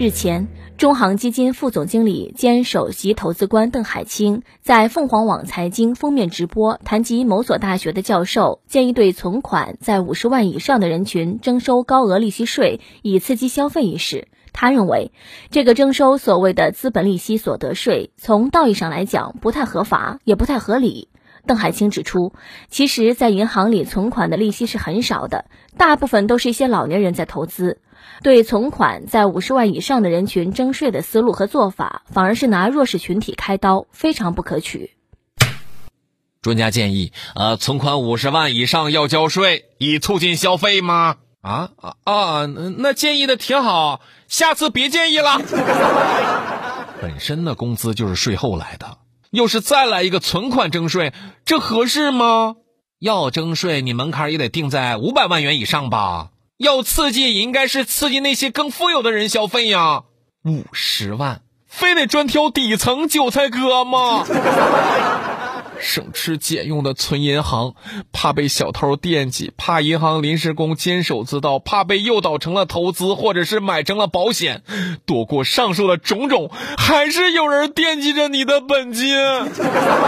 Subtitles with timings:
[0.00, 0.48] 日前，
[0.78, 14.28] 中航基金副总经理兼首席投资官邓海清在凤凰网财经封面直播谈及某所大学的教授建议对存款在五十万以上的人群征收高额利息税，以刺激消费一事。
[14.54, 15.12] 他认为，
[15.50, 21.10] 这个征收所谓的资本利息所得税，从道义上来讲不太合法，也不太合理。
[21.46, 22.32] 邓海清指出，
[22.70, 25.44] 其实，在银行里存款的利息是很少的，
[25.76, 27.80] 大部分都是一些老年人在投资。
[28.22, 34.92] 对存款在五十万以上的人群征税的思路和做法，反而是拿弱势群体开刀，非常不可取。
[36.42, 41.16] 专家建议，呃，存款五十万以上要交税，以促进消费吗？
[41.42, 42.46] 啊啊啊！
[42.46, 45.40] 那建议的挺好，下次别建议了。
[47.00, 48.98] 本身的工资就是税后来的，
[49.30, 51.12] 要是再来一个存款征税，
[51.44, 52.56] 这合适吗？
[52.98, 56.29] 要征税，你门槛也得定在五百万元以上吧。
[56.60, 60.02] 要刺激，也应该是刺激那些更富有的人消费呀。
[60.44, 64.26] 五十万，非得专挑底层韭菜割吗？
[65.80, 67.74] 省吃俭用的存银行，
[68.12, 74.62] 怕被小偷惦记，怕银行临时工监守自盗，怕被诱导成了投资，或者是买成了保险。
[75.06, 79.16] 躲过上述的种种，还是有人惦记着你的本金。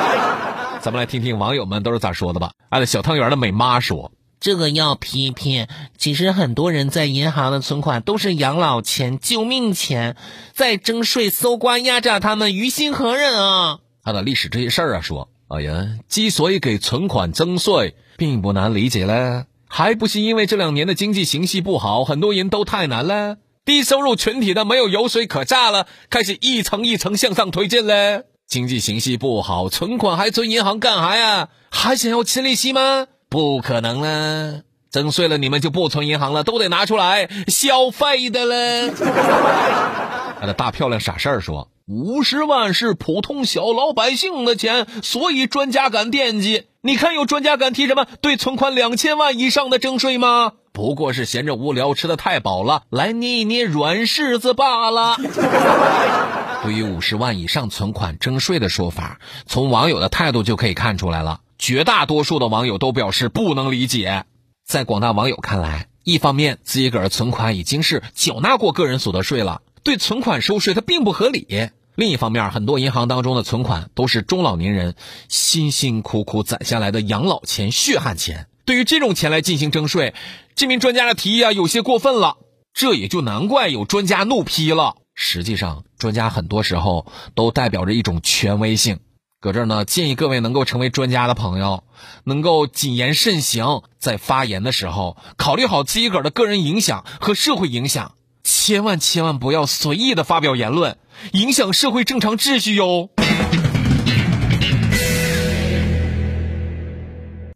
[0.80, 2.52] 咱们来听听网友们都是咋说的吧。
[2.70, 4.12] 爱小汤圆的美妈说。
[4.40, 5.66] 这个要批评。
[5.96, 10.16] 其实很多人在银行的存款都是养老钱、救命钱，
[10.54, 13.78] 在征税搜刮压榨他们，于心何忍啊？
[14.02, 28.24] 他的历史这些事儿啊，说，哎呀，之所以给存款征税，并不难理解嘞，还不是因为这两年的经济形势不好，很多人都太难了，低收入群体的没有油水可榨了，开始一层一层向上推进嘞。
[28.46, 31.50] 经济形势不好，存款还存银行干啥呀？
[31.70, 33.08] 还想要吃利息吗？
[33.28, 38.90] 不可能了，征税了你们就不存银行了，都得拿出来消费的了。
[40.40, 46.66] 他的大漂亮傻事儿说：“五十万是普通小老百姓的钱，所以专家敢惦记。
[46.80, 50.52] 你看有专家敢提什么对存款两千万以上的征税吗？
[50.72, 55.16] 不过是闲着无聊，吃的太饱了，来捏一捏软柿子罢了。
[56.62, 61.40] ”对于五十万以上存款征税的说法，从网友的态度就可以看出来了。
[61.58, 64.24] 绝大多数的网友都表示不能理解。
[64.64, 74.94] 在广大网友看来，一方面自己个儿存款已经是缴纳过个人所得税了，对存款收税它并不合理；另一方面，很多银行当中的存款都是中老年人
[75.28, 80.14] 辛辛苦苦攒下来的养老钱、血汗钱，对于这种钱来进行征税，
[80.54, 82.36] 这名专家的提议啊有些过分了。
[82.74, 84.96] 这也就难怪有专家怒批了。
[85.14, 89.00] 实际上，专家很多时候都代表着一种权威性。
[89.40, 91.84] 搁这儿呢，建议各位能够成为专家的朋友，
[92.24, 100.98] 能够谨言慎行，在发言的时候考虑好自己个儿的个人影响和社会影响，千万千万不要随意的发表言论，
[101.30, 103.10] 影响社会正常秩序哟。